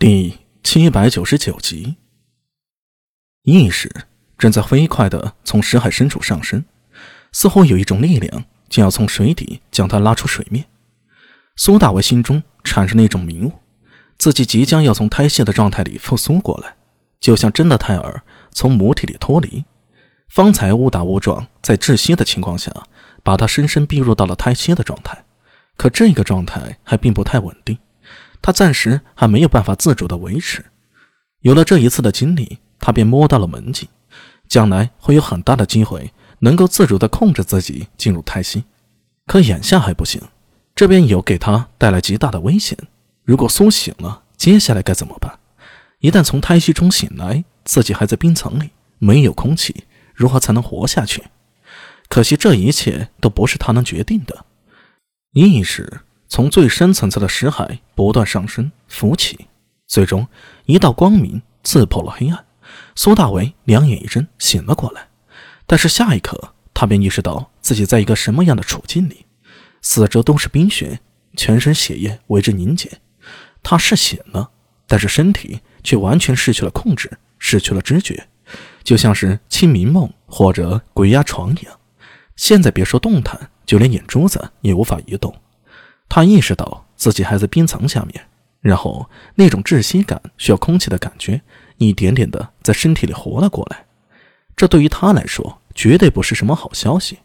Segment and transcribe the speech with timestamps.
[0.00, 1.96] 第七百九十九集，
[3.42, 3.92] 意识
[4.38, 6.64] 正在飞快的从石海深处上升，
[7.32, 10.66] 似乎有一种力量将要从水底将它拉出水面。
[11.56, 13.50] 苏大为心中产生了一种迷雾，
[14.16, 16.76] 自己即将要从胎泄的状态里复苏过来，
[17.18, 18.22] 就像真的胎儿
[18.52, 19.64] 从母体里脱离。
[20.28, 22.72] 方才误打误撞在窒息的情况下，
[23.24, 25.24] 把他深深逼入到了胎息的状态，
[25.76, 27.76] 可这个状态还并不太稳定。
[28.40, 30.64] 他暂时还没有办法自主的维持，
[31.40, 33.88] 有了这一次的经历，他便摸到了门径，
[34.48, 38.64] 将来会有很大的机会能够自主的控制自己进入胎息。
[39.26, 40.22] 可眼下还不行，
[40.74, 42.78] 这边有给他带来极大的危险。
[43.24, 45.38] 如果苏醒了，接下来该怎么办？
[45.98, 49.84] 一旦从胎息中醒来，自己还在冰层里，没有空气，
[50.14, 51.24] 如何才能活下去？
[52.08, 54.46] 可惜这一切都不是他能决定的，
[55.32, 56.00] 意识。
[56.28, 59.46] 从最深层次的石海不断上升浮起，
[59.86, 60.26] 最终
[60.66, 62.44] 一道光明刺破了黑暗。
[62.94, 65.08] 苏大为两眼一睁，醒了过来。
[65.66, 69.24] 但是下一刻，他便意识到自己在一个什么样的处境里：
[69.80, 71.00] 四周都是冰雪，
[71.36, 72.90] 全身血液为之凝结。
[73.62, 74.50] 他是醒了，
[74.86, 78.28] 但是身体却完全失去了控制，失去了知觉，
[78.84, 81.78] 就像是清明梦或者鬼压床一样。
[82.36, 85.34] 现在别说动弹，就连眼珠子也无法移动。
[86.08, 88.24] 他意识到自己还在冰层下面，
[88.60, 91.40] 然后那种窒息感、需要空气的感觉，
[91.76, 93.86] 一点点的在身体里活了过来。
[94.56, 97.18] 这对于他来说绝对不是什么好消息。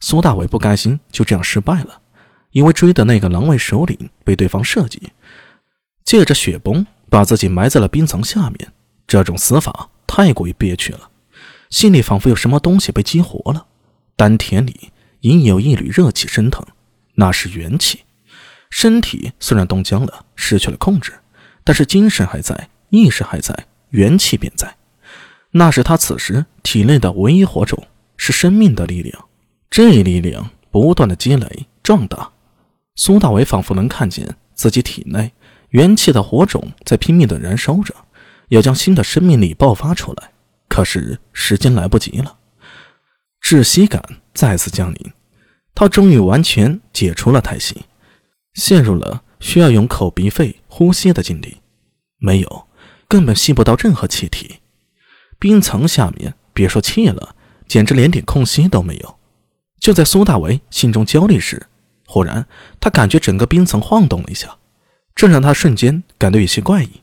[0.00, 2.00] 苏大伟不甘心就这样失败了，
[2.52, 5.12] 因为追的那个狼尾首领被对方设计，
[6.04, 8.72] 借着雪崩把自己埋在了冰层下面。
[9.06, 11.10] 这种死法太过于憋屈了，
[11.70, 13.66] 心里仿佛有什么东西被激活了，
[14.14, 16.64] 丹田里隐隐有一缕热气升腾。
[17.14, 18.04] 那是元气，
[18.70, 21.12] 身体虽然冻僵了，失去了控制，
[21.62, 24.76] 但是精神还在，意识还在，元气便在。
[25.52, 29.26] 那是他此时体内的唯一火种，是生命的力量。
[29.70, 32.32] 这力量不断的积累壮大，
[32.96, 35.32] 苏大伟仿佛能看见自己体内
[35.70, 37.94] 元气的火种在拼命的燃烧着，
[38.48, 40.30] 要将新的生命力爆发出来。
[40.68, 42.38] 可是时间来不及了，
[43.40, 45.12] 窒息感再次降临。
[45.74, 47.84] 他终于完全解除了胎息，
[48.54, 51.58] 陷入了需要用口鼻肺呼吸的境地，
[52.18, 52.66] 没有，
[53.08, 54.60] 根本吸不到任何气体。
[55.38, 57.34] 冰层下面别说气了，
[57.66, 59.18] 简直连点空隙都没有。
[59.80, 61.66] 就在苏大为心中焦虑时，
[62.06, 62.46] 忽然
[62.80, 64.56] 他感觉整个冰层晃动了一下，
[65.14, 67.02] 这让他瞬间感到有些怪异，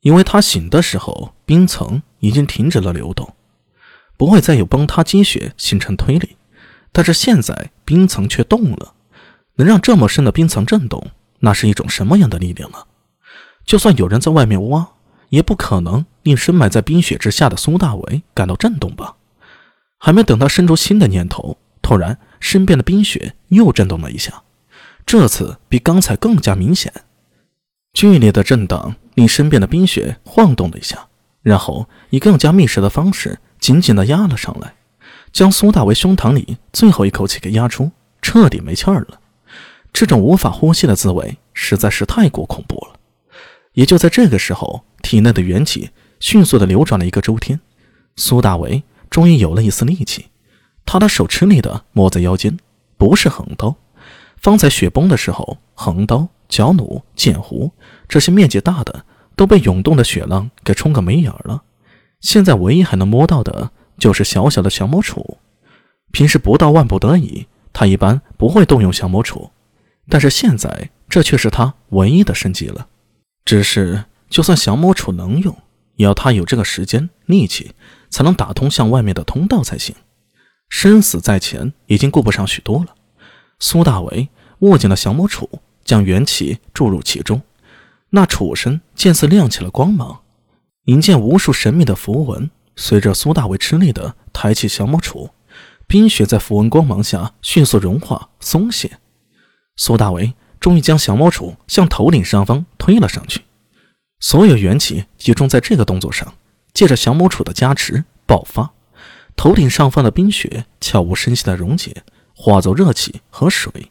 [0.00, 3.34] 因为他醒的时候冰层已经停止了流动，
[4.16, 6.36] 不会再有崩塌积雪形成推力。
[6.90, 8.92] 但是现在冰层却动了，
[9.54, 12.78] 能让这么深的冰层震动，那是一种什么样的力量呢？
[13.64, 14.86] 就算有人在外面挖，
[15.30, 19.16] 也不可能令深埋在冰雪之下的苏大伟感到震动吧？
[19.98, 24.42] 还没等他生出新的念头，突然身边的冰雪又震动了一下，
[25.06, 26.92] 这次比刚才更加明显。
[27.92, 31.08] 剧烈的震荡令身边的冰雪晃动了一下，
[31.42, 34.74] 然后以更加密实的方式紧紧地压了上来。
[35.36, 37.90] 将苏大为胸膛里最后一口气给压出，
[38.22, 39.20] 彻底没气儿了。
[39.92, 42.98] 这种无法呼吸的滋味实在是太过恐怖了。
[43.74, 47.60] 也就在这个时候，体内的元气迅速的流转了一个周天，
[48.16, 50.28] 苏大为终于有了一丝力气。
[50.86, 52.58] 他的手吃力的摸在腰间，
[52.96, 53.74] 不是横刀。
[54.38, 57.70] 方才雪崩的时候，横刀、角弩、剑壶
[58.08, 59.04] 这些面积大的
[59.36, 61.62] 都被涌动的雪浪给冲个没影儿了。
[62.22, 63.70] 现在唯一还能摸到的。
[63.98, 65.36] 就是小小的降魔杵，
[66.12, 69.50] 平时不到万不得已，他一般不会动用降魔杵，
[70.08, 72.88] 但是现在这却是他唯一的升级了。
[73.44, 75.56] 只是，就算降魔杵能用，
[75.94, 77.72] 也要他有这个时间、力气，
[78.10, 79.94] 才能打通向外面的通道才行。
[80.68, 82.94] 生死在前，已经顾不上许多了。
[83.58, 84.28] 苏大为
[84.58, 85.48] 握紧了降魔杵，
[85.84, 87.40] 将元气注入其中，
[88.10, 90.20] 那杵身渐似亮起了光芒，
[90.86, 92.50] 引见无数神秘的符文。
[92.76, 95.30] 随着苏大伟吃力的抬起降魔杵，
[95.86, 98.98] 冰雪在符文光芒下迅速融化松懈。
[99.76, 103.42] 苏大伟终于将降魔杵向头顶上方推了上去，
[104.20, 106.34] 所有元气集中在这个动作上，
[106.72, 108.72] 借着降魔杵的加持爆发。
[109.36, 113.90] 头顶上方的冰雪悄无声息的溶解，化作热气和水。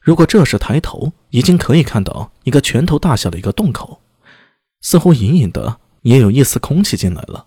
[0.00, 4.00] 如果这时抬头，已经可以看到一个拳头大小的一个洞口，
[4.80, 7.46] 似乎隐隐的也有一丝空气进来了。